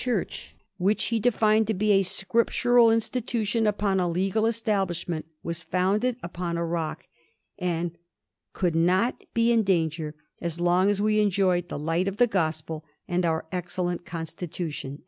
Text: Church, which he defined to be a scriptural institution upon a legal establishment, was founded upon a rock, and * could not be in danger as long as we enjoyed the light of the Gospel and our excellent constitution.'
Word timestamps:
Church, 0.03 0.55
which 0.79 1.03
he 1.09 1.19
defined 1.19 1.67
to 1.67 1.75
be 1.75 1.91
a 1.91 2.01
scriptural 2.01 2.89
institution 2.89 3.67
upon 3.67 3.99
a 3.99 4.09
legal 4.09 4.47
establishment, 4.47 5.27
was 5.43 5.61
founded 5.61 6.15
upon 6.23 6.57
a 6.57 6.65
rock, 6.65 7.05
and 7.59 7.91
* 8.23 8.51
could 8.51 8.73
not 8.73 9.23
be 9.35 9.51
in 9.51 9.61
danger 9.61 10.15
as 10.41 10.59
long 10.59 10.89
as 10.89 10.99
we 10.99 11.19
enjoyed 11.19 11.69
the 11.69 11.77
light 11.77 12.07
of 12.07 12.17
the 12.17 12.25
Gospel 12.25 12.83
and 13.07 13.27
our 13.27 13.45
excellent 13.51 14.03
constitution.' 14.03 14.97